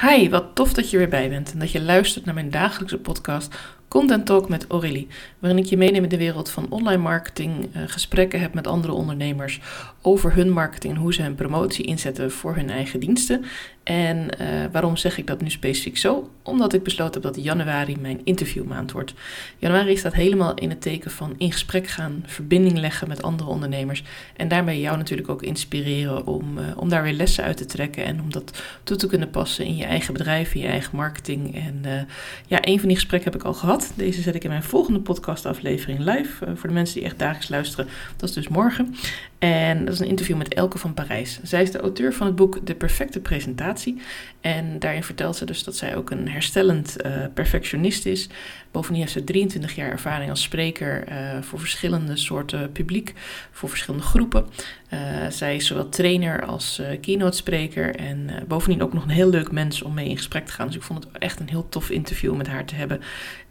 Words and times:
Hi, 0.00 0.28
wat 0.28 0.54
tof 0.54 0.72
dat 0.72 0.90
je 0.90 0.96
weer 0.98 1.08
bij 1.08 1.28
bent 1.28 1.52
en 1.52 1.58
dat 1.58 1.70
je 1.70 1.82
luistert 1.82 2.24
naar 2.24 2.34
mijn 2.34 2.50
dagelijkse 2.50 2.98
podcast 2.98 3.56
Content 3.88 4.26
Talk 4.26 4.48
met 4.48 4.66
Aurélie, 4.66 5.08
waarin 5.38 5.58
ik 5.58 5.64
je 5.64 5.76
meeneem 5.76 6.02
in 6.02 6.08
de 6.08 6.16
wereld 6.16 6.50
van 6.50 6.66
online 6.70 7.02
marketing, 7.02 7.76
uh, 7.76 7.82
gesprekken 7.86 8.40
heb 8.40 8.54
met 8.54 8.66
andere 8.66 8.92
ondernemers 8.92 9.60
over 10.02 10.34
hun 10.34 10.50
marketing 10.50 10.94
en 10.94 11.00
hoe 11.00 11.14
ze 11.14 11.22
hun 11.22 11.34
promotie 11.34 11.84
inzetten 11.84 12.30
voor 12.30 12.54
hun 12.54 12.70
eigen 12.70 13.00
diensten. 13.00 13.44
En 13.88 14.28
uh, 14.40 14.46
waarom 14.72 14.96
zeg 14.96 15.18
ik 15.18 15.26
dat 15.26 15.40
nu 15.40 15.50
specifiek 15.50 15.96
zo? 15.96 16.30
Omdat 16.42 16.72
ik 16.72 16.82
besloten 16.82 17.22
heb 17.22 17.34
dat 17.34 17.44
januari 17.44 17.96
mijn 18.00 18.20
interviewmaand 18.24 18.92
wordt. 18.92 19.14
Januari 19.58 19.96
staat 19.96 20.14
helemaal 20.14 20.54
in 20.54 20.70
het 20.70 20.80
teken 20.80 21.10
van 21.10 21.34
in 21.38 21.52
gesprek 21.52 21.86
gaan, 21.86 22.24
verbinding 22.26 22.78
leggen 22.78 23.08
met 23.08 23.22
andere 23.22 23.48
ondernemers 23.50 24.02
en 24.36 24.48
daarmee 24.48 24.80
jou 24.80 24.96
natuurlijk 24.96 25.28
ook 25.28 25.42
inspireren 25.42 26.26
om, 26.26 26.58
uh, 26.58 26.64
om 26.76 26.88
daar 26.88 27.02
weer 27.02 27.12
lessen 27.12 27.44
uit 27.44 27.56
te 27.56 27.64
trekken 27.64 28.04
en 28.04 28.20
om 28.20 28.32
dat 28.32 28.62
toe 28.82 28.96
te 28.96 29.06
kunnen 29.06 29.30
passen 29.30 29.64
in 29.64 29.76
je 29.76 29.84
eigen 29.84 30.12
bedrijf, 30.12 30.54
in 30.54 30.60
je 30.60 30.66
eigen 30.66 30.96
marketing. 30.96 31.54
En 31.54 32.06
ja, 32.46 32.58
een 32.60 32.78
van 32.78 32.88
die 32.88 32.96
gesprekken 32.96 33.32
heb 33.32 33.40
ik 33.40 33.46
al 33.46 33.54
gehad. 33.54 33.92
Deze 33.94 34.22
zet 34.22 34.34
ik 34.34 34.44
in 34.44 34.50
mijn 34.50 34.62
volgende 34.62 35.00
podcastaflevering 35.00 35.98
live. 35.98 36.56
Voor 36.56 36.68
de 36.68 36.74
mensen 36.74 36.94
die 36.94 37.04
echt 37.04 37.18
dagelijks 37.18 37.48
luisteren, 37.48 37.88
dat 38.16 38.28
is 38.28 38.34
dus 38.34 38.48
morgen. 38.48 38.94
En 39.38 39.84
dat 39.84 39.94
is 39.94 40.00
een 40.00 40.06
interview 40.06 40.36
met 40.36 40.54
Elke 40.54 40.78
van 40.78 40.94
Parijs. 40.94 41.40
Zij 41.42 41.62
is 41.62 41.70
de 41.70 41.80
auteur 41.80 42.12
van 42.12 42.26
het 42.26 42.36
boek 42.36 42.66
De 42.66 42.74
Perfecte 42.74 43.20
Presentatie. 43.20 43.77
En 44.40 44.78
daarin 44.78 45.02
vertelt 45.02 45.36
ze 45.36 45.44
dus 45.44 45.64
dat 45.64 45.76
zij 45.76 45.96
ook 45.96 46.10
een 46.10 46.28
herstellend 46.28 46.96
uh, 47.06 47.12
perfectionist 47.34 48.06
is. 48.06 48.28
Bovendien 48.70 49.00
heeft 49.00 49.12
ze 49.12 49.24
23 49.24 49.74
jaar 49.74 49.90
ervaring 49.90 50.30
als 50.30 50.42
spreker 50.42 51.08
uh, 51.08 51.42
voor 51.42 51.58
verschillende 51.58 52.16
soorten 52.16 52.72
publiek, 52.72 53.14
voor 53.50 53.68
verschillende 53.68 54.06
groepen. 54.06 54.46
Uh, 54.92 55.00
zij 55.30 55.56
is 55.56 55.66
zowel 55.66 55.88
trainer 55.88 56.44
als 56.44 56.82
keynote 57.00 57.36
spreker 57.36 57.96
en 57.96 58.30
bovendien 58.48 58.82
ook 58.82 58.92
nog 58.92 59.02
een 59.02 59.08
heel 59.08 59.30
leuk 59.30 59.50
mens 59.50 59.82
om 59.82 59.94
mee 59.94 60.08
in 60.08 60.16
gesprek 60.16 60.46
te 60.46 60.52
gaan. 60.52 60.66
Dus 60.66 60.76
ik 60.76 60.82
vond 60.82 61.04
het 61.04 61.18
echt 61.18 61.40
een 61.40 61.48
heel 61.48 61.68
tof 61.68 61.90
interview 61.90 62.36
met 62.36 62.46
haar 62.46 62.64
te 62.64 62.74
hebben. 62.74 63.00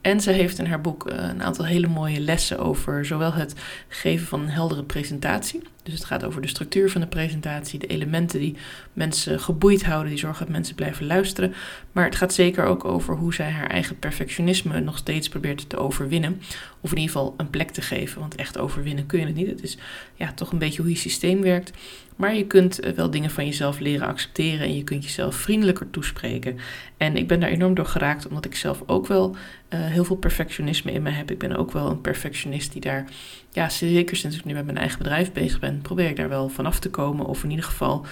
En 0.02 0.22
ze 0.22 0.32
heeft 0.32 0.60
in 0.60 0.66
haar 0.66 0.82
boek 0.82 1.06
een 1.10 1.44
aantal 1.44 1.66
hele 1.66 1.88
mooie 1.88 2.20
lessen 2.20 2.60
over 2.60 3.06
zowel 3.06 3.34
het 3.34 3.56
geven 3.88 4.28
van 4.28 4.42
een 4.42 4.50
heldere 4.50 4.84
presentatie. 4.84 5.62
Dus 5.88 6.00
het 6.00 6.08
gaat 6.08 6.24
over 6.24 6.42
de 6.42 6.48
structuur 6.48 6.92
van 6.92 7.02
de 7.02 7.08
presentatie, 7.08 7.80
de 7.80 7.88
elementen 7.88 8.40
die 8.40 8.56
mensen 8.94 9.40
geboeid 9.40 9.86
houden, 9.86 10.10
die 10.10 10.20
zorgen 10.20 10.46
dat 10.46 10.54
mensen 10.54 10.76
blijven 10.76 11.06
luisteren. 11.06 11.54
Maar 11.92 12.06
het 12.06 12.16
gaat 12.16 12.34
zeker 12.34 12.66
ook 12.66 12.86
over 12.86 13.16
hoe 13.16 13.34
zij 13.34 13.50
haar 13.50 13.70
eigen 13.70 14.00
perfectionisme 14.00 14.80
nog 14.80 14.98
steeds 14.98 15.30
probeert 15.30 15.70
te 15.70 15.78
overwinnen. 15.78 16.42
Of 16.82 16.92
in 16.92 16.98
ieder 16.98 17.16
geval 17.16 17.34
een 17.38 17.50
plek 17.50 17.70
te 17.70 17.82
geven, 17.82 18.20
want 18.20 18.36
echt 18.36 18.58
overwinnen 18.58 19.06
kun 19.06 19.20
je 19.20 19.26
het 19.26 19.36
niet. 19.36 19.48
Het 19.48 19.64
is 19.64 19.78
ja, 20.16 20.34
toch 20.34 20.52
een 20.52 20.58
beetje 20.58 20.82
hoe 20.82 20.92
je 20.92 20.98
systeem 20.98 21.42
werkt. 21.42 21.72
Maar 22.16 22.36
je 22.36 22.48
kunt 22.48 22.80
wel 22.96 23.10
dingen 23.10 23.30
van 23.30 23.46
jezelf 23.46 23.80
leren 23.80 24.08
accepteren 24.08 24.68
en 24.68 24.76
je 24.76 24.84
kunt 24.84 25.04
jezelf 25.04 25.36
vriendelijker 25.36 25.90
toespreken. 25.90 26.58
En 26.98 27.18
ik 27.18 27.28
ben 27.28 27.40
daar 27.40 27.50
enorm 27.50 27.74
door 27.74 27.86
geraakt, 27.86 28.28
omdat 28.28 28.46
ik 28.46 28.56
zelf 28.56 28.84
ook 28.86 29.08
wel 29.08 29.36
uh, 29.70 29.80
heel 29.86 30.04
veel 30.04 30.16
perfectionisme 30.16 30.92
in 30.92 31.02
me 31.02 31.10
heb. 31.10 31.32
Ik 31.32 31.38
ben 31.38 31.56
ook 31.56 31.72
wel 31.72 31.90
een 31.90 32.02
perfectionist 32.02 32.72
die 32.72 32.82
daar, 32.82 33.06
ja, 33.52 33.70
zeker 33.70 34.16
sinds 34.16 34.38
ik 34.38 34.46
nu 34.46 34.54
met 34.54 34.66
mijn 34.66 34.78
eigen 34.78 34.98
bedrijf 34.98 35.32
bezig 35.32 35.60
ben, 35.60 35.77
probeer 35.82 36.10
ik 36.10 36.16
daar 36.16 36.30
wel 36.30 36.50
vanaf 36.50 36.80
te 36.80 36.90
komen. 36.90 37.26
Of 37.26 37.44
in 37.44 37.50
ieder 37.50 37.66
geval 37.66 38.06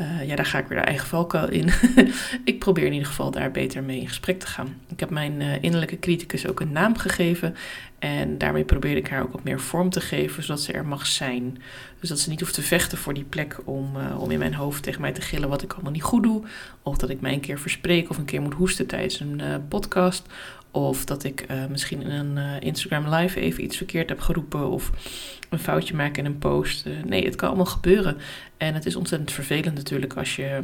uh, 0.00 0.26
ja, 0.26 0.36
daar 0.36 0.46
ga 0.46 0.58
ik 0.58 0.66
weer 0.66 0.78
de 0.78 0.84
eigen 0.84 1.06
valkuil 1.06 1.48
in. 1.48 1.70
ik 2.44 2.58
probeer 2.58 2.86
in 2.86 2.92
ieder 2.92 3.08
geval 3.08 3.30
daar 3.30 3.50
beter 3.50 3.82
mee 3.82 4.00
in 4.00 4.08
gesprek 4.08 4.40
te 4.40 4.46
gaan. 4.46 4.80
Ik 4.88 5.00
heb 5.00 5.10
mijn 5.10 5.40
uh, 5.40 5.62
innerlijke 5.62 5.98
criticus 5.98 6.46
ook 6.46 6.60
een 6.60 6.72
naam 6.72 6.96
gegeven. 6.96 7.54
En 7.98 8.38
daarmee 8.38 8.64
probeer 8.64 8.96
ik 8.96 9.08
haar 9.08 9.22
ook 9.22 9.32
wat 9.32 9.44
meer 9.44 9.60
vorm 9.60 9.90
te 9.90 10.00
geven, 10.00 10.42
zodat 10.42 10.60
ze 10.60 10.72
er 10.72 10.86
mag 10.86 11.06
zijn. 11.06 11.62
Dus 12.00 12.08
dat 12.08 12.18
ze 12.18 12.28
niet 12.28 12.40
hoeft 12.40 12.54
te 12.54 12.62
vechten 12.62 12.98
voor 12.98 13.14
die 13.14 13.24
plek 13.24 13.56
om, 13.64 13.96
uh, 13.96 14.20
om 14.20 14.30
in 14.30 14.38
mijn 14.38 14.54
hoofd 14.54 14.82
tegen 14.82 15.00
mij 15.00 15.12
te 15.12 15.20
gillen 15.20 15.48
wat 15.48 15.62
ik 15.62 15.72
allemaal 15.72 15.92
niet 15.92 16.02
goed 16.02 16.22
doe. 16.22 16.42
Of 16.82 16.96
dat 16.96 17.10
ik 17.10 17.20
mij 17.20 17.32
een 17.32 17.40
keer 17.40 17.58
verspreek 17.58 18.10
of 18.10 18.18
een 18.18 18.24
keer 18.24 18.42
moet 18.42 18.54
hoesten 18.54 18.86
tijdens 18.86 19.20
een 19.20 19.42
podcast. 19.68 20.26
Of 20.70 21.04
dat 21.04 21.24
ik 21.24 21.46
uh, 21.50 21.66
misschien 21.66 22.02
in 22.02 22.10
een 22.10 22.36
uh, 22.36 22.60
Instagram 22.60 23.14
live 23.14 23.40
even 23.40 23.64
iets 23.64 23.76
verkeerd 23.76 24.08
heb 24.08 24.20
geroepen. 24.20 24.70
Of 24.70 24.90
een 25.48 25.58
foutje 25.58 25.94
maak 25.94 26.16
in 26.16 26.24
een 26.24 26.38
post. 26.38 26.86
Uh, 26.86 26.92
nee, 27.04 27.24
het 27.24 27.36
kan 27.36 27.48
allemaal 27.48 27.66
gebeuren. 27.66 28.16
En 28.56 28.74
het 28.74 28.86
is 28.86 28.96
ontzettend 28.96 29.32
vervelend 29.32 29.74
natuurlijk 29.74 30.16
als 30.16 30.36
je 30.36 30.60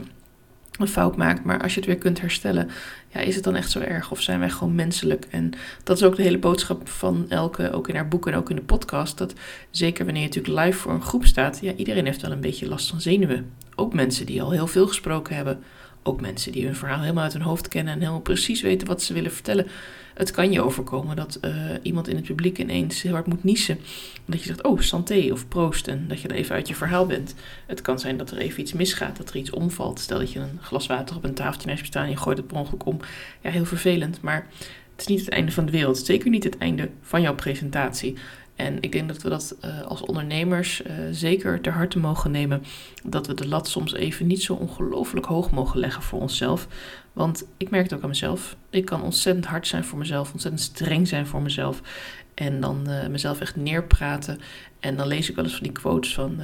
een 0.78 0.88
fout 0.88 1.16
maakt. 1.16 1.44
Maar 1.44 1.62
als 1.62 1.74
je 1.74 1.80
het 1.80 1.88
weer 1.88 1.98
kunt 1.98 2.20
herstellen, 2.20 2.70
ja, 3.08 3.20
is 3.20 3.34
het 3.34 3.44
dan 3.44 3.56
echt 3.56 3.70
zo 3.70 3.80
erg? 3.80 4.10
Of 4.10 4.20
zijn 4.20 4.38
wij 4.38 4.50
gewoon 4.50 4.74
menselijk? 4.74 5.26
En 5.30 5.52
dat 5.82 5.96
is 5.96 6.02
ook 6.02 6.16
de 6.16 6.22
hele 6.22 6.38
boodschap 6.38 6.88
van 6.88 7.26
Elke, 7.28 7.72
ook 7.72 7.88
in 7.88 7.94
haar 7.94 8.08
boek 8.08 8.26
en 8.26 8.34
ook 8.34 8.50
in 8.50 8.56
de 8.56 8.62
podcast. 8.62 9.18
Dat 9.18 9.34
zeker 9.70 10.04
wanneer 10.04 10.22
je 10.22 10.28
natuurlijk 10.28 10.64
live 10.64 10.78
voor 10.78 10.92
een 10.92 11.02
groep 11.02 11.24
staat, 11.24 11.58
ja, 11.60 11.72
iedereen 11.74 12.04
heeft 12.04 12.22
wel 12.22 12.32
een 12.32 12.40
beetje 12.40 12.68
last 12.68 12.90
van 12.90 13.00
zenuwen. 13.00 13.50
Ook 13.74 13.94
mensen 13.94 14.26
die 14.26 14.42
al 14.42 14.50
heel 14.50 14.66
veel 14.66 14.86
gesproken 14.86 15.36
hebben. 15.36 15.62
Ook 16.06 16.20
mensen 16.20 16.52
die 16.52 16.64
hun 16.64 16.76
verhaal 16.76 17.00
helemaal 17.00 17.22
uit 17.22 17.32
hun 17.32 17.42
hoofd 17.42 17.68
kennen 17.68 17.92
en 17.92 17.98
helemaal 17.98 18.20
precies 18.20 18.60
weten 18.60 18.86
wat 18.86 19.02
ze 19.02 19.12
willen 19.12 19.32
vertellen. 19.32 19.66
Het 20.14 20.30
kan 20.30 20.52
je 20.52 20.62
overkomen 20.62 21.16
dat 21.16 21.38
uh, 21.42 21.50
iemand 21.82 22.08
in 22.08 22.16
het 22.16 22.24
publiek 22.24 22.58
ineens 22.58 23.02
heel 23.02 23.12
hard 23.12 23.26
moet 23.26 23.44
niezen. 23.44 23.78
Dat 24.24 24.40
je 24.40 24.46
zegt, 24.46 24.62
oh, 24.62 24.80
santé 24.80 25.28
of 25.32 25.48
proost. 25.48 25.88
En 25.88 26.08
dat 26.08 26.20
je 26.20 26.28
er 26.28 26.34
even 26.34 26.54
uit 26.54 26.68
je 26.68 26.74
verhaal 26.74 27.06
bent. 27.06 27.34
Het 27.66 27.82
kan 27.82 27.98
zijn 27.98 28.16
dat 28.16 28.30
er 28.30 28.38
even 28.38 28.60
iets 28.60 28.72
misgaat, 28.72 29.16
dat 29.16 29.30
er 29.30 29.36
iets 29.36 29.50
omvalt. 29.50 30.00
Stel 30.00 30.18
dat 30.18 30.32
je 30.32 30.38
een 30.38 30.58
glas 30.62 30.86
water 30.86 31.16
op 31.16 31.24
een 31.24 31.34
tafeltje 31.34 31.68
naast 31.68 31.92
je 31.92 31.98
en 31.98 32.10
je 32.10 32.16
gooit 32.16 32.38
het 32.38 32.46
per 32.46 32.56
ongeluk 32.56 32.86
om. 32.86 33.00
Ja, 33.40 33.50
heel 33.50 33.64
vervelend. 33.64 34.20
Maar 34.20 34.46
het 34.92 35.00
is 35.00 35.06
niet 35.06 35.20
het 35.20 35.28
einde 35.28 35.52
van 35.52 35.66
de 35.66 35.72
wereld. 35.72 35.98
Zeker 35.98 36.30
niet 36.30 36.44
het 36.44 36.58
einde 36.58 36.90
van 37.00 37.22
jouw 37.22 37.34
presentatie. 37.34 38.16
En 38.56 38.76
ik 38.80 38.92
denk 38.92 39.08
dat 39.08 39.22
we 39.22 39.28
dat 39.28 39.56
uh, 39.64 39.82
als 39.82 40.00
ondernemers 40.00 40.82
uh, 40.82 40.92
zeker 41.10 41.60
ter 41.60 41.72
harte 41.72 41.98
mogen 41.98 42.30
nemen. 42.30 42.62
Dat 43.04 43.26
we 43.26 43.34
de 43.34 43.48
lat 43.48 43.68
soms 43.68 43.94
even 43.94 44.26
niet 44.26 44.42
zo 44.42 44.54
ongelooflijk 44.54 45.26
hoog 45.26 45.50
mogen 45.50 45.80
leggen 45.80 46.02
voor 46.02 46.20
onszelf. 46.20 46.68
Want 47.12 47.46
ik 47.56 47.70
merk 47.70 47.82
het 47.82 47.94
ook 47.94 48.02
aan 48.02 48.08
mezelf. 48.08 48.56
Ik 48.70 48.84
kan 48.84 49.02
ontzettend 49.02 49.46
hard 49.46 49.66
zijn 49.66 49.84
voor 49.84 49.98
mezelf, 49.98 50.32
ontzettend 50.32 50.62
streng 50.62 51.08
zijn 51.08 51.26
voor 51.26 51.42
mezelf. 51.42 51.80
En 52.34 52.60
dan 52.60 52.84
uh, 52.88 53.06
mezelf 53.06 53.40
echt 53.40 53.56
neerpraten. 53.56 54.38
En 54.80 54.96
dan 54.96 55.06
lees 55.06 55.28
ik 55.28 55.34
wel 55.34 55.44
eens 55.44 55.54
van 55.54 55.62
die 55.62 55.72
quotes 55.72 56.14
van. 56.14 56.40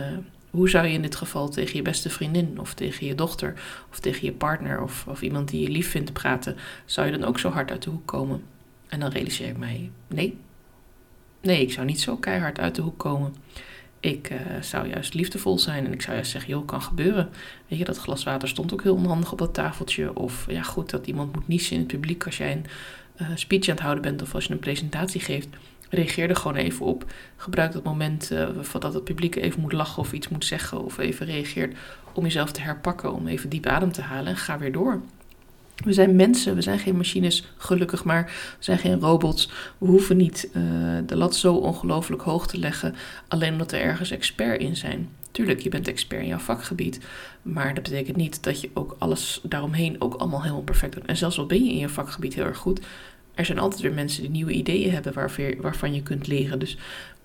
hoe 0.51 0.69
zou 0.69 0.87
je 0.87 0.93
in 0.93 1.03
dit 1.03 1.17
geval 1.17 1.49
tegen 1.49 1.77
je 1.77 1.83
beste 1.83 2.11
vriendin 2.11 2.61
of 2.61 2.75
tegen 2.75 3.07
je 3.07 3.15
dochter 3.15 3.55
of 3.91 4.01
tegen 4.01 4.25
je 4.25 4.33
partner 4.33 4.83
of, 4.83 5.07
of 5.09 5.23
iemand 5.23 5.49
die 5.49 5.61
je 5.61 5.69
lief 5.69 5.91
vindt 5.91 6.13
praten? 6.13 6.57
Zou 6.85 7.07
je 7.07 7.19
dan 7.19 7.29
ook 7.29 7.39
zo 7.39 7.51
hard 7.51 7.71
uit 7.71 7.83
de 7.83 7.91
hoek 7.91 8.07
komen? 8.07 8.43
En 8.89 9.01
dan 9.01 9.11
realiseer 9.11 9.49
ik 9.49 9.59
mij: 9.59 9.91
nee, 10.07 10.39
Nee, 11.41 11.63
ik 11.63 11.73
zou 11.73 11.87
niet 11.87 12.01
zo 12.01 12.17
keihard 12.17 12.59
uit 12.59 12.75
de 12.75 12.83
hoek 12.83 12.99
komen. 12.99 13.35
Ik 14.01 14.31
uh, 14.31 14.39
zou 14.61 14.89
juist 14.89 15.15
liefdevol 15.15 15.59
zijn 15.59 15.87
en 15.87 15.93
ik 15.93 16.03
zou 16.03 16.15
juist 16.15 16.31
zeggen, 16.31 16.51
joh, 16.51 16.67
kan 16.67 16.83
gebeuren. 16.83 17.31
Weet 17.69 17.79
je, 17.79 17.85
dat 17.85 17.99
glas 17.99 18.25
water 18.25 18.49
stond 18.49 18.73
ook 18.73 18.83
heel 18.83 18.95
onhandig 18.95 19.33
op 19.33 19.39
dat 19.39 19.55
tafeltje. 19.55 20.17
Of 20.17 20.47
ja, 20.49 20.63
goed, 20.63 20.91
dat 20.91 21.07
iemand 21.07 21.35
moet 21.35 21.49
niezen 21.49 21.73
in 21.73 21.79
het 21.79 21.89
publiek 21.89 22.25
als 22.25 22.37
jij 22.37 22.53
een 22.53 22.67
uh, 23.21 23.29
speech 23.35 23.69
aan 23.69 23.75
het 23.75 23.83
houden 23.83 24.03
bent 24.03 24.23
of 24.23 24.35
als 24.35 24.45
je 24.45 24.53
een 24.53 24.59
presentatie 24.59 25.21
geeft. 25.21 25.49
Reageer 25.91 26.29
er 26.29 26.37
gewoon 26.37 26.57
even 26.57 26.87
op. 26.87 27.05
Gebruik 27.37 27.73
dat 27.73 27.83
moment 27.83 28.31
uh, 28.33 28.49
dat 28.79 28.95
het 28.95 29.05
publiek 29.05 29.37
even 29.37 29.61
moet 29.61 29.73
lachen 29.73 30.03
of 30.03 30.13
iets 30.13 30.29
moet 30.29 30.45
zeggen 30.45 30.85
of 30.85 30.99
even 30.99 31.27
reageert 31.27 31.77
om 32.13 32.23
jezelf 32.23 32.53
te 32.53 32.61
herpakken, 32.61 33.13
om 33.13 33.27
even 33.27 33.49
diep 33.49 33.67
adem 33.67 33.93
te 33.93 34.03
halen 34.03 34.27
en 34.27 34.37
ga 34.37 34.59
weer 34.59 34.73
door. 34.73 35.01
We 35.85 35.93
zijn 35.93 36.17
mensen, 36.17 36.55
we 36.55 36.63
zijn 36.63 36.79
geen 36.79 36.97
machines, 36.97 37.45
gelukkig 37.57 38.05
maar. 38.05 38.25
We 38.59 38.65
zijn 38.65 38.79
geen 38.79 39.01
robots. 39.01 39.51
We 39.79 39.87
hoeven 39.87 40.17
niet 40.17 40.49
uh, 40.49 40.63
de 41.07 41.17
lat 41.17 41.37
zo 41.37 41.55
ongelooflijk 41.55 42.23
hoog 42.23 42.47
te 42.47 42.59
leggen, 42.59 42.95
alleen 43.29 43.53
omdat 43.53 43.73
er 43.73 43.81
ergens 43.81 44.11
expert 44.11 44.61
in 44.61 44.77
zijn. 44.77 45.09
Tuurlijk, 45.31 45.61
je 45.61 45.69
bent 45.69 45.89
expert 45.89 46.23
in 46.23 46.29
jouw 46.29 46.39
vakgebied, 46.39 47.01
maar 47.43 47.75
dat 47.75 47.83
betekent 47.83 48.17
niet 48.17 48.43
dat 48.43 48.61
je 48.61 48.71
ook 48.75 48.97
alles 48.99 49.41
daaromheen 49.43 49.97
ook 49.99 50.15
allemaal 50.15 50.43
helemaal 50.43 50.63
perfect 50.63 50.95
doet. 50.95 51.05
En 51.07 51.17
zelfs 51.17 51.39
al 51.39 51.47
ben 51.47 51.65
je 51.65 51.71
in 51.71 51.79
je 51.79 51.89
vakgebied 51.89 52.35
heel 52.35 52.45
erg 52.45 52.59
goed, 52.59 52.81
er 53.35 53.45
zijn 53.45 53.59
altijd 53.59 53.81
weer 53.81 53.93
mensen 53.93 54.23
die 54.23 54.31
nieuwe 54.31 54.53
ideeën 54.53 54.93
hebben 54.93 55.15
waarvan 55.61 55.95
je 55.95 56.03
kunt 56.03 56.27
leren. 56.27 56.59
Dus 56.59 56.77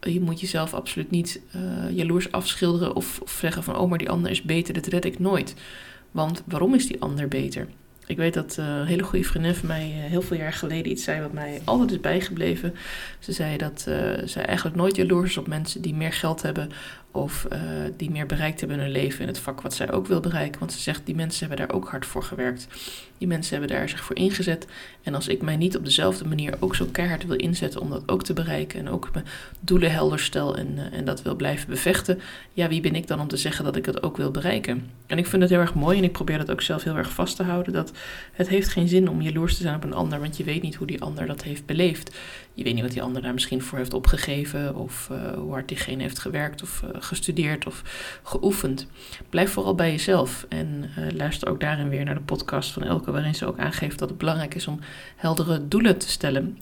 je 0.02 0.22
moet 0.22 0.40
jezelf 0.40 0.74
absoluut 0.74 1.12
niet 1.12 1.42
uh, 1.56 1.62
jaloers 1.96 2.32
afschilderen 2.32 2.96
of, 2.96 3.20
of 3.22 3.38
zeggen 3.42 3.64
van, 3.64 3.78
oh, 3.78 3.90
maar 3.90 3.98
die 3.98 4.10
ander 4.10 4.32
is 4.32 4.42
beter, 4.42 4.74
dat 4.74 4.86
red 4.86 5.06
ik 5.06 5.20
nooit. 5.20 5.56
Want 6.12 6.44
waarom 6.46 6.74
is 6.74 6.88
die 6.88 7.02
ander 7.02 7.28
beter? 7.28 7.68
Ik 8.08 8.18
weet 8.18 8.34
dat 8.34 8.58
uh, 8.60 8.66
een 8.66 8.86
hele 8.86 9.04
goede 9.04 9.25
vriendin 9.25 9.56
van 9.56 9.68
mij 9.68 9.94
uh, 9.98 10.04
heel 10.04 10.22
veel 10.22 10.38
jaar 10.38 10.54
geleden 10.54 10.92
iets 10.92 11.04
zei 11.04 11.22
wat 11.22 11.34
mij 11.34 11.62
altijd 11.63 11.92
is 11.92 12.00
bijgebleven. 12.00 12.74
Ze 13.19 13.31
zei 13.31 13.57
dat 13.57 13.86
uh, 13.90 14.12
zij 14.25 14.46
eigenlijk 14.46 14.78
nooit 14.78 14.96
jaloers 14.96 15.30
is 15.30 15.38
op 15.38 15.48
mensen 15.48 15.81
die 15.81 15.96
meer 15.96 16.13
geld 16.13 16.42
hebben 16.42 16.72
of 17.15 17.47
uh, 17.53 17.59
die 17.97 18.12
meer 18.12 18.25
bereikt 18.25 18.59
hebben 18.59 18.77
in 18.77 18.83
hun 18.83 18.94
leven 18.94 19.21
in 19.21 19.27
het 19.27 19.39
vak 19.39 19.62
wat 19.62 19.73
zij 19.73 19.91
ook 19.91 20.07
wil 20.07 20.19
bereiken. 20.19 20.59
Want 20.59 20.73
ze 20.73 20.79
zegt, 20.79 21.06
die 21.06 21.15
mensen 21.15 21.47
hebben 21.47 21.67
daar 21.67 21.75
ook 21.75 21.89
hard 21.89 22.06
voor 22.06 22.23
gewerkt. 22.23 22.67
Die 23.17 23.27
mensen 23.27 23.57
hebben 23.57 23.77
daar 23.77 23.89
zich 23.89 24.03
voor 24.03 24.15
ingezet. 24.15 24.67
En 25.03 25.15
als 25.15 25.27
ik 25.27 25.41
mij 25.41 25.56
niet 25.56 25.77
op 25.77 25.85
dezelfde 25.85 26.27
manier 26.27 26.53
ook 26.59 26.75
zo 26.75 26.88
keihard 26.91 27.25
wil 27.25 27.38
inzetten 27.38 27.81
om 27.81 27.89
dat 27.89 28.03
ook 28.06 28.23
te 28.23 28.33
bereiken 28.33 28.79
en 28.79 28.89
ook 28.89 29.09
mijn 29.13 29.25
doelen 29.59 29.91
helder 29.91 30.19
stel 30.19 30.57
en, 30.57 30.67
uh, 30.75 30.97
en 30.97 31.06
dat 31.06 31.21
wil 31.21 31.35
blijven 31.35 31.69
bevechten, 31.69 32.19
ja, 32.53 32.67
wie 32.67 32.81
ben 32.81 32.95
ik 32.95 33.07
dan 33.07 33.19
om 33.19 33.27
te 33.27 33.38
zeggen 33.38 33.65
dat 33.65 33.75
ik 33.75 33.85
het 33.85 34.03
ook 34.03 34.17
wil 34.17 34.31
bereiken? 34.31 34.89
En 35.07 35.17
ik 35.17 35.25
vind 35.25 35.41
het 35.41 35.51
heel 35.51 35.59
erg 35.59 35.73
mooi 35.73 35.97
en 35.97 36.03
ik 36.03 36.12
probeer 36.12 36.38
dat 36.38 36.51
ook 36.51 36.62
zelf 36.62 36.83
heel 36.83 36.97
erg 36.97 37.13
vast 37.13 37.35
te 37.35 37.44
houden, 37.44 37.73
dat 37.73 37.91
het 38.31 38.47
heeft 38.47 38.69
geen 38.69 38.88
zin 38.88 39.09
om 39.09 39.21
jaloers 39.21 39.56
te 39.56 39.62
zijn 39.62 39.75
op 39.75 39.83
een 39.83 39.94
ander, 39.94 40.19
want 40.19 40.38
je 40.38 40.44
weet 40.44 40.62
niet 40.62 40.75
hoe 40.75 40.88
die 40.88 41.01
ander 41.01 41.27
dat 41.27 41.44
heeft 41.44 41.65
beleefd. 41.65 42.15
Je 42.53 42.63
weet 42.63 42.73
niet 42.73 42.83
wat 42.83 42.91
die 42.91 43.01
ander 43.01 43.21
daar 43.21 43.33
misschien 43.33 43.62
voor 43.62 43.77
heeft 43.77 43.94
opgegeven 43.94 44.75
of 44.75 45.09
uh, 45.12 45.33
hoe 45.33 45.51
hard 45.51 45.67
diegene 45.67 46.01
heeft 46.01 46.19
gewerkt 46.19 46.62
of 46.62 46.83
gestudeerd 47.06 47.66
of 47.66 47.81
geoefend. 48.24 48.88
Blijf 49.30 49.52
vooral 49.52 49.75
bij 49.75 49.92
jezelf 49.92 50.46
en 50.50 50.90
luister 51.18 51.50
ook 51.50 51.60
daarin 51.60 51.90
weer 51.90 52.06
naar 52.06 52.16
de 52.16 52.22
podcast 52.22 52.72
van 52.72 52.84
Elke, 52.84 53.12
waarin 53.12 53.36
ze 53.36 53.46
ook 53.46 53.60
aangeeft 53.60 54.00
dat 54.00 54.10
het 54.10 54.18
belangrijk 54.18 54.56
is 54.56 54.68
om 54.68 54.80
heldere 55.16 55.68
doelen 55.68 55.98
te 55.98 56.10
stellen, 56.10 56.57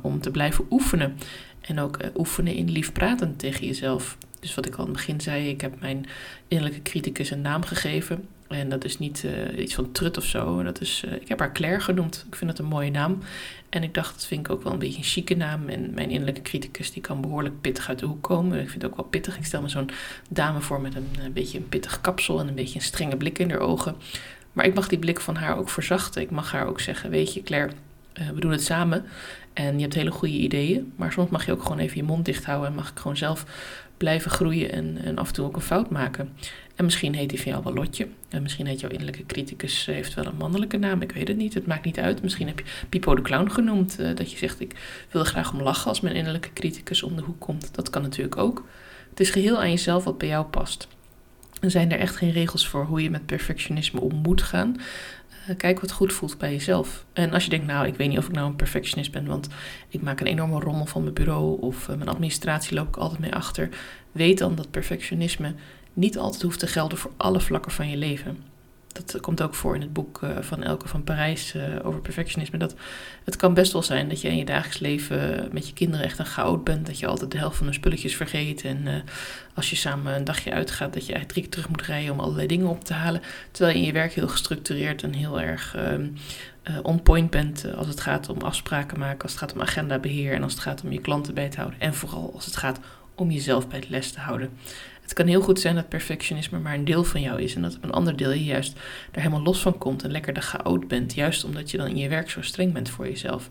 om 0.00 0.20
te 0.20 0.30
blijven 0.30 0.66
oefenen. 0.70 1.18
En 1.60 1.80
ook 1.80 1.98
oefenen 2.16 2.54
in 2.54 2.70
lief 2.70 2.92
praten 2.92 3.36
tegen 3.36 3.66
jezelf. 3.66 4.16
Dus 4.42 4.54
wat 4.54 4.66
ik 4.66 4.74
al 4.74 4.84
in 4.84 4.90
het 4.90 4.96
begin 4.96 5.20
zei, 5.20 5.48
ik 5.48 5.60
heb 5.60 5.80
mijn 5.80 6.06
innerlijke 6.48 6.82
criticus 6.82 7.30
een 7.30 7.40
naam 7.40 7.64
gegeven. 7.64 8.28
En 8.48 8.68
dat 8.68 8.84
is 8.84 8.98
niet 8.98 9.22
uh, 9.22 9.58
iets 9.58 9.74
van 9.74 9.92
trut 9.92 10.16
of 10.16 10.24
zo. 10.24 10.62
Dat 10.62 10.80
is, 10.80 11.02
uh, 11.06 11.12
ik 11.12 11.28
heb 11.28 11.38
haar 11.38 11.52
Claire 11.52 11.80
genoemd. 11.80 12.24
Ik 12.28 12.34
vind 12.34 12.50
het 12.50 12.58
een 12.58 12.64
mooie 12.64 12.90
naam. 12.90 13.18
En 13.68 13.82
ik 13.82 13.94
dacht, 13.94 14.14
dat 14.14 14.26
vind 14.26 14.46
ik 14.46 14.52
ook 14.52 14.62
wel 14.62 14.72
een 14.72 14.78
beetje 14.78 14.98
een 14.98 15.04
chique 15.04 15.36
naam. 15.36 15.68
En 15.68 15.94
mijn 15.94 16.10
innerlijke 16.10 16.42
criticus 16.42 16.92
die 16.92 17.02
kan 17.02 17.20
behoorlijk 17.20 17.60
pittig 17.60 17.88
uit 17.88 17.98
de 17.98 18.06
hoek 18.06 18.22
komen. 18.22 18.60
Ik 18.60 18.70
vind 18.70 18.82
het 18.82 18.90
ook 18.90 18.96
wel 18.96 19.06
pittig. 19.06 19.36
Ik 19.36 19.44
stel 19.44 19.62
me 19.62 19.68
zo'n 19.68 19.90
dame 20.28 20.60
voor 20.60 20.80
met 20.80 20.94
een, 20.94 21.32
beetje 21.32 21.58
een 21.58 21.68
pittig 21.68 22.00
kapsel 22.00 22.40
en 22.40 22.48
een 22.48 22.54
beetje 22.54 22.78
een 22.78 22.84
strenge 22.84 23.16
blik 23.16 23.38
in 23.38 23.50
haar 23.50 23.60
ogen. 23.60 23.96
Maar 24.52 24.64
ik 24.64 24.74
mag 24.74 24.88
die 24.88 24.98
blik 24.98 25.20
van 25.20 25.36
haar 25.36 25.56
ook 25.56 25.68
verzachten. 25.68 26.22
Ik 26.22 26.30
mag 26.30 26.52
haar 26.52 26.66
ook 26.66 26.80
zeggen, 26.80 27.10
weet 27.10 27.34
je 27.34 27.42
Claire, 27.42 27.72
uh, 28.20 28.28
we 28.28 28.40
doen 28.40 28.50
het 28.50 28.64
samen. 28.64 29.04
En 29.52 29.74
je 29.74 29.82
hebt 29.82 29.94
hele 29.94 30.10
goede 30.10 30.34
ideeën. 30.34 30.92
Maar 30.96 31.12
soms 31.12 31.30
mag 31.30 31.46
je 31.46 31.52
ook 31.52 31.62
gewoon 31.62 31.78
even 31.78 31.96
je 31.96 32.02
mond 32.02 32.24
dicht 32.24 32.44
houden. 32.44 32.68
En 32.68 32.74
mag 32.74 32.90
ik 32.90 32.98
gewoon 32.98 33.16
zelf 33.16 33.44
blijven 34.02 34.30
groeien 34.30 34.72
en, 34.72 34.98
en 35.04 35.18
af 35.18 35.28
en 35.28 35.34
toe 35.34 35.44
ook 35.46 35.56
een 35.56 35.62
fout 35.62 35.90
maken. 35.90 36.32
En 36.76 36.84
misschien 36.84 37.14
heet 37.14 37.30
hij 37.30 37.40
van 37.40 37.52
jou 37.52 37.64
wel 37.64 37.74
Lotje. 37.74 38.08
En 38.28 38.42
misschien 38.42 38.66
heet 38.66 38.80
jouw 38.80 38.90
innerlijke 38.90 39.26
criticus 39.26 39.88
eh, 39.88 39.94
heeft 39.94 40.14
wel 40.14 40.26
een 40.26 40.36
mannelijke 40.36 40.76
naam. 40.76 41.02
Ik 41.02 41.12
weet 41.12 41.28
het 41.28 41.36
niet. 41.36 41.54
Het 41.54 41.66
maakt 41.66 41.84
niet 41.84 41.98
uit. 41.98 42.22
Misschien 42.22 42.46
heb 42.46 42.58
je 42.58 42.64
Pipo 42.88 43.14
de 43.14 43.22
Clown 43.22 43.50
genoemd. 43.50 44.00
Uh, 44.00 44.16
dat 44.16 44.30
je 44.30 44.38
zegt, 44.38 44.60
ik 44.60 44.74
wil 45.10 45.24
graag 45.24 45.52
om 45.52 45.62
lachen 45.62 45.88
als 45.88 46.00
mijn 46.00 46.14
innerlijke 46.14 46.52
criticus 46.52 47.02
om 47.02 47.16
de 47.16 47.22
hoek 47.22 47.40
komt. 47.40 47.74
Dat 47.74 47.90
kan 47.90 48.02
natuurlijk 48.02 48.36
ook. 48.36 48.64
Het 49.10 49.20
is 49.20 49.30
geheel 49.30 49.58
aan 49.58 49.70
jezelf 49.70 50.04
wat 50.04 50.18
bij 50.18 50.28
jou 50.28 50.44
past. 50.44 50.88
Er 51.60 51.70
zijn 51.70 51.92
er 51.92 51.98
echt 51.98 52.16
geen 52.16 52.32
regels 52.32 52.68
voor 52.68 52.84
hoe 52.84 53.02
je 53.02 53.10
met 53.10 53.26
perfectionisme 53.26 54.00
om 54.00 54.14
moet 54.14 54.42
gaan. 54.42 54.76
Uh, 55.48 55.56
kijk 55.56 55.80
wat 55.80 55.92
goed 55.92 56.12
voelt 56.12 56.38
bij 56.38 56.52
jezelf. 56.52 57.04
En 57.12 57.32
als 57.32 57.44
je 57.44 57.50
denkt, 57.50 57.66
nou, 57.66 57.86
ik 57.86 57.94
weet 57.94 58.08
niet 58.08 58.18
of 58.18 58.26
ik 58.26 58.32
nou 58.32 58.46
een 58.46 58.56
perfectionist 58.56 59.12
ben, 59.12 59.26
want 59.26 59.48
ik 59.88 60.02
maak 60.02 60.20
een 60.20 60.26
enorme 60.26 60.60
rommel 60.60 60.86
van 60.86 61.02
mijn 61.02 61.14
bureau 61.14 61.60
of 61.60 61.88
uh, 61.88 61.96
mijn 61.96 62.08
administratie 62.08 62.74
loop 62.74 62.88
ik 62.88 62.96
altijd 62.96 63.20
mee 63.20 63.34
achter. 63.34 63.68
Weet 64.12 64.38
dan 64.38 64.54
dat 64.54 64.70
perfectionisme 64.70 65.54
niet 65.92 66.18
altijd 66.18 66.42
hoeft 66.42 66.58
te 66.58 66.66
gelden 66.66 66.98
voor 66.98 67.10
alle 67.16 67.40
vlakken 67.40 67.72
van 67.72 67.88
je 67.88 67.96
leven. 67.96 68.51
Dat 68.92 69.20
komt 69.20 69.42
ook 69.42 69.54
voor 69.54 69.74
in 69.74 69.80
het 69.80 69.92
boek 69.92 70.20
uh, 70.24 70.30
van 70.40 70.62
Elke 70.62 70.88
van 70.88 71.04
Parijs 71.04 71.54
uh, 71.54 71.62
over 71.82 72.00
perfectionisme. 72.00 72.58
Dat 72.58 72.74
het 73.24 73.36
kan 73.36 73.54
best 73.54 73.72
wel 73.72 73.82
zijn 73.82 74.08
dat 74.08 74.20
je 74.20 74.28
in 74.28 74.36
je 74.36 74.44
dagelijks 74.44 74.78
leven 74.78 75.48
met 75.52 75.66
je 75.66 75.72
kinderen 75.72 76.06
echt 76.06 76.18
een 76.18 76.26
chaot 76.26 76.64
bent. 76.64 76.86
Dat 76.86 76.98
je 76.98 77.06
altijd 77.06 77.30
de 77.30 77.38
helft 77.38 77.56
van 77.56 77.66
de 77.66 77.72
spulletjes 77.72 78.16
vergeet. 78.16 78.64
En 78.64 78.86
uh, 78.86 78.94
als 79.54 79.70
je 79.70 79.76
samen 79.76 80.14
een 80.14 80.24
dagje 80.24 80.52
uitgaat, 80.52 80.92
dat 80.92 81.06
je 81.06 81.12
eigenlijk 81.12 81.28
drie 81.28 81.42
keer 81.42 81.52
terug 81.52 81.68
moet 81.68 81.82
rijden 81.82 82.12
om 82.12 82.20
allerlei 82.20 82.46
dingen 82.46 82.66
op 82.66 82.84
te 82.84 82.94
halen. 82.94 83.22
Terwijl 83.50 83.74
je 83.74 83.80
in 83.80 83.86
je 83.86 83.92
werk 83.92 84.12
heel 84.12 84.28
gestructureerd 84.28 85.02
en 85.02 85.12
heel 85.12 85.40
erg 85.40 85.76
on 86.82 87.02
point 87.02 87.30
bent 87.30 87.74
als 87.74 87.86
het 87.86 88.00
gaat 88.00 88.28
om 88.28 88.40
afspraken 88.40 88.98
maken, 88.98 89.22
als 89.22 89.30
het 89.30 89.40
gaat 89.40 89.52
om 89.52 89.60
agendabeheer 89.60 90.32
en 90.32 90.42
als 90.42 90.52
het 90.52 90.62
gaat 90.62 90.82
om 90.82 90.92
je 90.92 91.00
klanten 91.00 91.34
bij 91.34 91.48
te 91.48 91.56
houden. 91.56 91.80
En 91.80 91.94
vooral 91.94 92.30
als 92.34 92.44
het 92.44 92.56
gaat 92.56 92.80
om 93.14 93.30
jezelf 93.30 93.68
bij 93.68 93.80
de 93.80 93.86
les 93.90 94.12
te 94.12 94.20
houden. 94.20 94.50
Het 95.02 95.12
kan 95.12 95.26
heel 95.26 95.40
goed 95.40 95.60
zijn 95.60 95.74
dat 95.74 95.88
perfectionisme 95.88 96.58
maar 96.58 96.74
een 96.74 96.84
deel 96.84 97.04
van 97.04 97.20
jou 97.20 97.42
is 97.42 97.54
en 97.54 97.62
dat 97.62 97.78
een 97.80 97.92
ander 97.92 98.16
deel 98.16 98.30
je 98.30 98.44
juist 98.44 98.72
daar 99.10 99.22
helemaal 99.22 99.42
los 99.44 99.60
van 99.60 99.78
komt 99.78 100.02
en 100.02 100.10
lekker 100.10 100.32
de 100.32 100.40
chaot 100.40 100.88
bent, 100.88 101.14
juist 101.14 101.44
omdat 101.44 101.70
je 101.70 101.76
dan 101.76 101.86
in 101.86 101.96
je 101.96 102.08
werk 102.08 102.30
zo 102.30 102.42
streng 102.42 102.72
bent 102.72 102.90
voor 102.90 103.06
jezelf. 103.06 103.50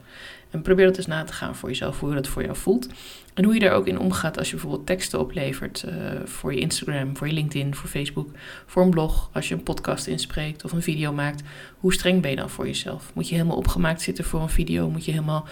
En 0.51 0.61
probeer 0.61 0.85
dat 0.85 0.97
eens 0.97 1.05
na 1.05 1.23
te 1.23 1.33
gaan 1.33 1.55
voor 1.55 1.69
jezelf, 1.69 1.99
hoe 1.99 2.13
dat 2.13 2.27
voor 2.27 2.43
jou 2.43 2.55
voelt. 2.55 2.87
En 3.33 3.43
hoe 3.43 3.53
je 3.53 3.59
daar 3.59 3.73
ook 3.73 3.87
in 3.87 3.99
omgaat 3.99 4.37
als 4.37 4.47
je 4.47 4.55
bijvoorbeeld 4.55 4.85
teksten 4.85 5.19
oplevert 5.19 5.85
uh, 5.87 5.93
voor 6.25 6.53
je 6.53 6.59
Instagram, 6.59 7.17
voor 7.17 7.27
je 7.27 7.33
LinkedIn, 7.33 7.75
voor 7.75 7.89
Facebook, 7.89 8.29
voor 8.65 8.83
een 8.83 8.89
blog, 8.89 9.29
als 9.33 9.47
je 9.47 9.55
een 9.55 9.63
podcast 9.63 10.07
inspreekt 10.07 10.63
of 10.63 10.71
een 10.71 10.81
video 10.81 11.13
maakt. 11.13 11.43
Hoe 11.79 11.93
streng 11.93 12.21
ben 12.21 12.29
je 12.29 12.35
dan 12.35 12.49
voor 12.49 12.65
jezelf? 12.65 13.11
Moet 13.13 13.29
je 13.29 13.35
helemaal 13.35 13.57
opgemaakt 13.57 14.01
zitten 14.01 14.23
voor 14.23 14.41
een 14.41 14.49
video? 14.49 14.89
Moet 14.89 15.05
je 15.05 15.11
helemaal 15.11 15.47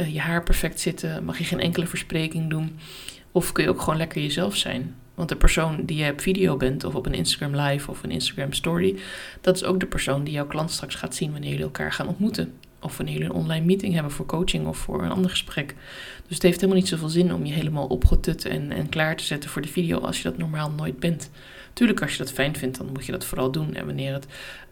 uh, 0.00 0.12
je 0.12 0.20
haar 0.20 0.42
perfect 0.42 0.80
zitten? 0.80 1.24
Mag 1.24 1.38
je 1.38 1.44
geen 1.44 1.60
enkele 1.60 1.86
verspreking 1.86 2.50
doen? 2.50 2.78
Of 3.32 3.52
kun 3.52 3.64
je 3.64 3.70
ook 3.70 3.80
gewoon 3.80 3.96
lekker 3.96 4.22
jezelf 4.22 4.56
zijn? 4.56 4.94
Want 5.14 5.28
de 5.28 5.36
persoon 5.36 5.84
die 5.84 6.04
je 6.04 6.10
op 6.10 6.20
video 6.20 6.56
bent, 6.56 6.84
of 6.84 6.94
op 6.94 7.06
een 7.06 7.14
Instagram 7.14 7.60
live 7.60 7.90
of 7.90 8.02
een 8.02 8.10
Instagram 8.10 8.52
story, 8.52 8.96
dat 9.40 9.56
is 9.56 9.64
ook 9.64 9.80
de 9.80 9.86
persoon 9.86 10.24
die 10.24 10.32
jouw 10.32 10.46
klant 10.46 10.70
straks 10.70 10.94
gaat 10.94 11.14
zien 11.14 11.32
wanneer 11.32 11.50
jullie 11.50 11.64
elkaar 11.64 11.92
gaan 11.92 12.08
ontmoeten. 12.08 12.52
Of 12.80 12.96
wanneer 12.96 13.14
jullie 13.14 13.30
een 13.30 13.36
online 13.36 13.64
meeting 13.64 13.94
hebben 13.94 14.12
voor 14.12 14.26
coaching 14.26 14.66
of 14.66 14.78
voor 14.78 15.02
een 15.02 15.10
ander 15.10 15.30
gesprek. 15.30 15.74
Dus 16.26 16.34
het 16.34 16.42
heeft 16.42 16.60
helemaal 16.60 16.80
niet 16.80 16.90
zoveel 16.90 17.08
zin 17.08 17.34
om 17.34 17.44
je 17.44 17.52
helemaal 17.52 17.86
opgetut 17.86 18.44
en, 18.44 18.72
en 18.72 18.88
klaar 18.88 19.16
te 19.16 19.24
zetten 19.24 19.50
voor 19.50 19.62
de 19.62 19.68
video 19.68 19.98
als 19.98 20.16
je 20.16 20.22
dat 20.22 20.38
normaal 20.38 20.70
nooit 20.70 21.00
bent. 21.00 21.30
Tuurlijk, 21.72 22.02
als 22.02 22.12
je 22.12 22.18
dat 22.18 22.32
fijn 22.32 22.56
vindt, 22.56 22.78
dan 22.78 22.92
moet 22.92 23.06
je 23.06 23.12
dat 23.12 23.24
vooral 23.24 23.50
doen. 23.50 23.74
En 23.74 23.86
wanneer 23.86 24.12
het 24.12 24.26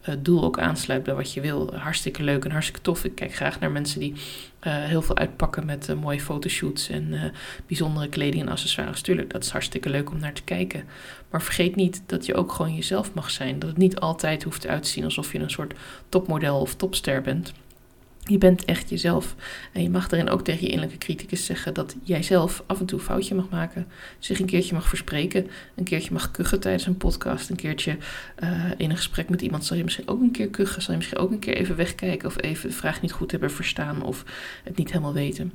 uh, 0.09 0.15
doel 0.19 0.43
ook 0.43 0.59
aansluit 0.59 1.03
bij 1.03 1.13
wat 1.13 1.33
je 1.33 1.41
wil, 1.41 1.75
hartstikke 1.75 2.23
leuk 2.23 2.45
en 2.45 2.51
hartstikke 2.51 2.81
tof. 2.81 3.03
Ik 3.03 3.15
kijk 3.15 3.33
graag 3.33 3.59
naar 3.59 3.71
mensen 3.71 3.99
die 3.99 4.11
uh, 4.11 4.17
heel 4.63 5.01
veel 5.01 5.17
uitpakken 5.17 5.65
met 5.65 5.89
uh, 5.89 5.95
mooie 5.95 6.19
fotoshoots 6.19 6.89
en 6.89 7.33
bijzondere 7.67 8.09
kleding 8.09 8.43
en 8.43 8.49
accessoires. 8.49 9.01
Tuurlijk, 9.01 9.31
dat 9.31 9.43
is 9.43 9.49
hartstikke 9.49 9.89
leuk 9.89 10.09
om 10.11 10.19
naar 10.19 10.33
te 10.33 10.43
kijken. 10.43 10.83
Maar 11.29 11.41
vergeet 11.41 11.75
niet 11.75 12.03
dat 12.05 12.25
je 12.25 12.35
ook 12.35 12.51
gewoon 12.51 12.75
jezelf 12.75 13.13
mag 13.13 13.31
zijn. 13.31 13.59
Dat 13.59 13.69
het 13.69 13.77
niet 13.77 13.99
altijd 13.99 14.43
hoeft 14.43 14.67
uit 14.67 14.83
te 14.83 14.89
zien 14.89 15.03
alsof 15.03 15.31
je 15.31 15.39
een 15.39 15.49
soort 15.49 15.73
topmodel 16.09 16.59
of 16.59 16.75
topster 16.75 17.21
bent. 17.21 17.53
Je 18.23 18.37
bent 18.37 18.65
echt 18.65 18.89
jezelf. 18.89 19.35
En 19.71 19.83
je 19.83 19.89
mag 19.89 20.07
daarin 20.07 20.29
ook 20.29 20.43
tegen 20.43 20.61
je 20.61 20.71
innerlijke 20.71 21.05
criticus 21.05 21.45
zeggen 21.45 21.73
dat 21.73 21.95
jij 22.03 22.23
zelf 22.23 22.63
af 22.65 22.79
en 22.79 22.85
toe 22.85 22.99
foutje 22.99 23.35
mag 23.35 23.49
maken. 23.49 23.87
Zich 24.19 24.39
een 24.39 24.45
keertje 24.45 24.73
mag 24.73 24.87
verspreken. 24.87 25.47
Een 25.75 25.83
keertje 25.83 26.13
mag 26.13 26.31
kuchen 26.31 26.59
tijdens 26.59 26.85
een 26.85 26.97
podcast. 26.97 27.49
Een 27.49 27.55
keertje 27.55 27.97
uh, 28.43 28.71
in 28.77 28.89
een 28.89 28.95
gesprek 28.95 29.29
met 29.29 29.41
iemand 29.41 29.65
zal 29.65 29.77
je 29.77 29.83
misschien 29.83 30.07
ook 30.07 30.21
een 30.21 30.31
keer 30.31 30.47
kuchen. 30.47 30.81
Zal 30.81 30.91
je 30.91 30.97
misschien 30.97 31.19
ook 31.19 31.31
een 31.31 31.39
keer 31.39 31.55
even 31.55 31.75
wegkijken. 31.75 32.27
Of 32.27 32.41
even 32.41 32.69
de 32.69 32.75
vraag 32.75 33.01
niet 33.01 33.11
goed 33.11 33.31
hebben 33.31 33.51
verstaan. 33.51 34.03
Of 34.03 34.23
het 34.63 34.77
niet 34.77 34.91
helemaal 34.91 35.13
weten. 35.13 35.53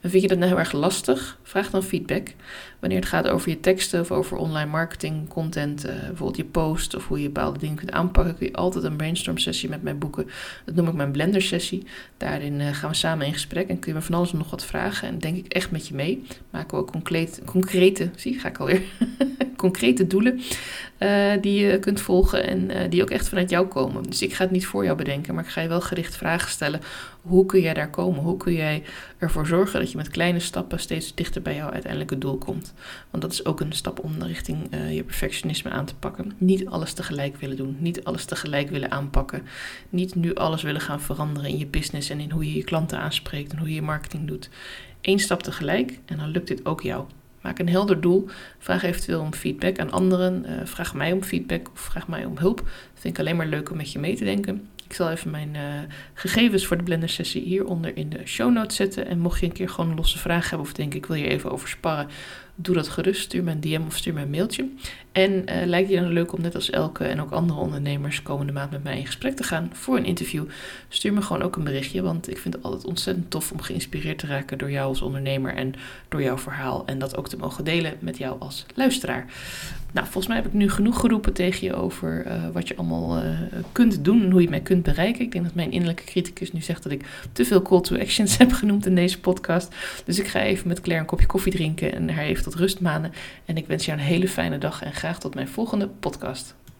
En 0.00 0.10
vind 0.10 0.22
je 0.22 0.28
dat 0.28 0.38
nou 0.38 0.50
heel 0.50 0.58
erg 0.58 0.72
lastig? 0.72 1.38
Vraag 1.42 1.70
dan 1.70 1.82
feedback. 1.82 2.34
Wanneer 2.80 2.98
het 2.98 3.08
gaat 3.08 3.28
over 3.28 3.48
je 3.48 3.60
teksten 3.60 4.00
of 4.00 4.10
over 4.10 4.36
online 4.36 4.70
marketing, 4.70 5.28
content, 5.28 5.86
uh, 5.86 5.92
bijvoorbeeld 5.92 6.36
je 6.36 6.44
post 6.44 6.94
of 6.94 7.06
hoe 7.08 7.20
je 7.20 7.30
bepaalde 7.30 7.58
dingen 7.58 7.76
kunt 7.76 7.90
aanpakken, 7.90 8.36
kun 8.36 8.46
je 8.46 8.52
altijd 8.52 8.84
een 8.84 8.96
brainstorm 8.96 9.38
sessie 9.38 9.68
met 9.68 9.82
mij 9.82 9.98
boeken. 9.98 10.26
Dat 10.64 10.74
noem 10.74 10.88
ik 10.88 10.94
mijn 10.94 11.12
blender 11.12 11.42
sessie. 11.42 11.86
Daarin 12.16 12.60
uh, 12.60 12.74
gaan 12.74 12.90
we 12.90 12.96
samen 12.96 13.26
in 13.26 13.32
gesprek 13.32 13.68
en 13.68 13.78
kun 13.78 13.92
je 13.92 13.98
me 13.98 14.04
van 14.04 14.14
alles 14.14 14.32
nog 14.32 14.50
wat 14.50 14.64
vragen. 14.64 15.08
En 15.08 15.18
denk 15.18 15.36
ik 15.36 15.52
echt 15.52 15.70
met 15.70 15.88
je 15.88 15.94
mee. 15.94 16.26
Maken 16.50 16.78
we 16.78 16.82
ook 16.82 16.92
concrete, 17.44 18.10
zie 18.16 18.38
ga 18.38 18.48
ik 18.48 18.58
alweer, 18.58 18.82
concrete 19.56 20.06
doelen 20.06 20.40
uh, 20.98 21.32
die 21.40 21.66
je 21.66 21.78
kunt 21.78 22.00
volgen 22.00 22.46
en 22.46 22.70
uh, 22.70 22.76
die 22.88 23.02
ook 23.02 23.10
echt 23.10 23.28
vanuit 23.28 23.50
jou 23.50 23.66
komen. 23.66 24.02
Dus 24.02 24.22
ik 24.22 24.34
ga 24.34 24.42
het 24.42 24.52
niet 24.52 24.66
voor 24.66 24.84
jou 24.84 24.96
bedenken, 24.96 25.34
maar 25.34 25.44
ik 25.44 25.50
ga 25.50 25.60
je 25.60 25.68
wel 25.68 25.80
gericht 25.80 26.16
vragen 26.16 26.50
stellen. 26.50 26.80
Hoe 27.20 27.46
kun 27.46 27.60
jij 27.60 27.74
daar 27.74 27.90
komen? 27.90 28.22
Hoe 28.22 28.36
kun 28.36 28.52
jij 28.52 28.82
ervoor 29.18 29.46
zorgen 29.46 29.80
dat 29.80 29.90
je 29.90 29.96
met 29.96 30.08
kleine 30.08 30.40
stappen 30.40 30.80
steeds 30.80 31.14
dichter 31.14 31.42
bij 31.42 31.54
jouw 31.54 31.70
uiteindelijke 31.70 32.18
doel 32.18 32.36
komt? 32.36 32.74
Want 33.10 33.22
dat 33.22 33.32
is 33.32 33.44
ook 33.44 33.60
een 33.60 33.72
stap 33.72 34.04
om 34.04 34.22
richting 34.22 34.58
je 34.90 35.04
perfectionisme 35.04 35.70
aan 35.70 35.84
te 35.84 35.94
pakken. 35.94 36.32
Niet 36.38 36.66
alles 36.66 36.92
tegelijk 36.92 37.36
willen 37.36 37.56
doen, 37.56 37.76
niet 37.78 38.04
alles 38.04 38.24
tegelijk 38.24 38.70
willen 38.70 38.90
aanpakken. 38.90 39.42
Niet 39.88 40.14
nu 40.14 40.34
alles 40.34 40.62
willen 40.62 40.80
gaan 40.80 41.00
veranderen 41.00 41.50
in 41.50 41.58
je 41.58 41.66
en 41.94 42.20
in 42.20 42.30
hoe 42.30 42.44
je 42.44 42.54
je 42.54 42.64
klanten 42.64 42.98
aanspreekt 42.98 43.52
en 43.52 43.58
hoe 43.58 43.68
je 43.68 43.74
je 43.74 43.82
marketing 43.82 44.26
doet. 44.26 44.50
Eén 45.00 45.18
stap 45.18 45.42
tegelijk 45.42 45.98
en 46.04 46.16
dan 46.16 46.28
lukt 46.28 46.48
dit 46.48 46.66
ook 46.66 46.82
jou. 46.82 47.04
Maak 47.40 47.58
een 47.58 47.68
helder 47.68 48.00
doel. 48.00 48.28
Vraag 48.58 48.82
eventueel 48.82 49.20
om 49.20 49.34
feedback 49.34 49.78
aan 49.78 49.90
anderen. 49.90 50.44
Uh, 50.48 50.52
vraag 50.64 50.94
mij 50.94 51.12
om 51.12 51.22
feedback 51.22 51.70
of 51.72 51.80
vraag 51.80 52.08
mij 52.08 52.24
om 52.24 52.38
hulp. 52.38 52.56
Dat 52.56 52.66
vind 52.94 53.14
ik 53.14 53.20
alleen 53.20 53.36
maar 53.36 53.46
leuk 53.46 53.70
om 53.70 53.76
met 53.76 53.92
je 53.92 53.98
mee 53.98 54.16
te 54.16 54.24
denken. 54.24 54.68
Ik 54.84 54.92
zal 54.92 55.10
even 55.10 55.30
mijn 55.30 55.54
uh, 55.54 55.62
gegevens 56.14 56.66
voor 56.66 56.76
de 56.76 56.82
Blender 56.82 57.08
sessie 57.08 57.42
hieronder 57.42 57.96
in 57.96 58.08
de 58.08 58.20
show 58.24 58.52
notes 58.52 58.76
zetten. 58.76 59.06
En 59.06 59.18
mocht 59.18 59.40
je 59.40 59.46
een 59.46 59.52
keer 59.52 59.68
gewoon 59.68 59.90
een 59.90 59.96
losse 59.96 60.18
vraag 60.18 60.50
hebben 60.50 60.66
of 60.66 60.72
denk 60.72 60.94
ik 60.94 61.06
wil 61.06 61.16
je 61.16 61.28
even 61.28 61.50
over 61.50 61.68
sparren, 61.68 62.08
doe 62.54 62.74
dat 62.74 62.88
gerust. 62.88 63.20
Stuur 63.20 63.42
me 63.42 63.50
een 63.50 63.60
DM 63.60 63.82
of 63.86 63.96
stuur 63.96 64.14
me 64.14 64.20
een 64.20 64.30
mailtje. 64.30 64.68
En 65.12 65.32
uh, 65.32 65.66
lijkt 65.66 65.88
je 65.88 66.00
dan 66.00 66.12
leuk 66.12 66.32
om 66.32 66.40
net 66.40 66.54
als 66.54 66.70
Elke 66.70 67.04
en 67.04 67.20
ook 67.20 67.30
andere 67.30 67.60
ondernemers 67.60 68.22
komende 68.22 68.52
maand 68.52 68.70
met 68.70 68.82
mij 68.82 68.98
in 68.98 69.06
gesprek 69.06 69.36
te 69.36 69.42
gaan 69.42 69.70
voor 69.72 69.96
een 69.96 70.04
interview? 70.04 70.44
Stuur 70.88 71.12
me 71.12 71.22
gewoon 71.22 71.42
ook 71.42 71.56
een 71.56 71.64
berichtje, 71.64 72.02
want 72.02 72.30
ik 72.30 72.38
vind 72.38 72.54
het 72.54 72.62
altijd 72.64 72.84
ontzettend 72.84 73.30
tof 73.30 73.52
om 73.52 73.60
geïnspireerd 73.60 74.18
te 74.18 74.26
raken 74.26 74.58
door 74.58 74.70
jou 74.70 74.88
als 74.88 75.02
ondernemer 75.02 75.54
en 75.54 75.74
door 76.08 76.22
jouw 76.22 76.38
verhaal. 76.38 76.86
En 76.86 76.98
dat 76.98 77.16
ook 77.16 77.28
te 77.28 77.36
mogen 77.36 77.64
delen 77.64 77.96
met 78.00 78.18
jou 78.18 78.40
als 78.40 78.66
luisteraar. 78.74 79.26
Nou, 79.94 80.06
volgens 80.06 80.26
mij 80.26 80.36
heb 80.36 80.46
ik 80.46 80.52
nu 80.52 80.70
genoeg 80.70 81.00
geroepen 81.00 81.32
tegen 81.32 81.66
je 81.66 81.74
over 81.74 82.26
uh, 82.26 82.48
wat 82.52 82.68
je 82.68 82.76
allemaal 82.76 83.24
uh, 83.24 83.38
kunt 83.72 84.04
doen 84.04 84.22
en 84.22 84.30
hoe 84.30 84.42
je 84.42 84.48
mij 84.48 84.60
kunt 84.60 84.82
bereiken. 84.82 85.24
Ik 85.24 85.32
denk 85.32 85.44
dat 85.44 85.54
mijn 85.54 85.70
innerlijke 85.70 86.04
criticus 86.04 86.52
nu 86.52 86.60
zegt 86.60 86.82
dat 86.82 86.92
ik 86.92 87.04
te 87.32 87.44
veel 87.44 87.62
call 87.62 87.80
to 87.80 87.98
actions 87.98 88.36
heb 88.38 88.52
genoemd 88.52 88.86
in 88.86 88.94
deze 88.94 89.20
podcast. 89.20 89.74
Dus 90.04 90.18
ik 90.18 90.26
ga 90.26 90.40
even 90.40 90.68
met 90.68 90.80
Claire 90.80 91.02
een 91.02 91.10
kopje 91.10 91.26
koffie 91.26 91.52
drinken 91.52 91.94
en 91.94 92.10
haar 92.10 92.24
even 92.24 92.44
tot 92.44 92.54
rust 92.54 92.80
manen. 92.80 93.12
En 93.44 93.56
ik 93.56 93.66
wens 93.66 93.84
jou 93.84 93.98
een 93.98 94.04
hele 94.04 94.28
fijne 94.28 94.58
dag 94.58 94.82
en 94.82 94.92
graag 94.92 95.18
tot 95.18 95.34
mijn 95.34 95.48
volgende 95.48 95.88
podcast. 95.88 96.54